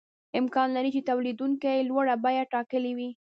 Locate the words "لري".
0.75-0.89